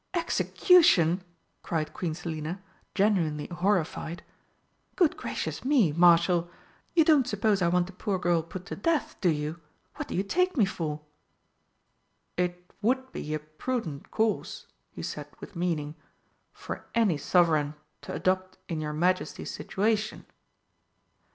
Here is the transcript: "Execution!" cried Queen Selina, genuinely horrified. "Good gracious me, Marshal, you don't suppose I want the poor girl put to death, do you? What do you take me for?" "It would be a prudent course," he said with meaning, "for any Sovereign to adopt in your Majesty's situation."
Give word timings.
"Execution!" 0.15 1.23
cried 1.61 1.93
Queen 1.93 2.15
Selina, 2.15 2.59
genuinely 2.95 3.45
horrified. 3.45 4.23
"Good 4.95 5.15
gracious 5.15 5.63
me, 5.63 5.91
Marshal, 5.91 6.49
you 6.95 7.05
don't 7.05 7.27
suppose 7.27 7.61
I 7.61 7.67
want 7.67 7.85
the 7.85 7.93
poor 7.93 8.17
girl 8.17 8.41
put 8.41 8.65
to 8.65 8.75
death, 8.75 9.15
do 9.21 9.29
you? 9.29 9.59
What 9.97 10.07
do 10.07 10.15
you 10.15 10.23
take 10.23 10.57
me 10.57 10.65
for?" 10.65 11.01
"It 12.35 12.73
would 12.81 13.11
be 13.11 13.35
a 13.35 13.37
prudent 13.39 14.09
course," 14.09 14.65
he 14.89 15.03
said 15.03 15.27
with 15.39 15.55
meaning, 15.55 15.93
"for 16.51 16.87
any 16.95 17.17
Sovereign 17.19 17.75
to 18.01 18.11
adopt 18.11 18.57
in 18.67 18.81
your 18.81 18.93
Majesty's 18.93 19.51
situation." 19.53 20.25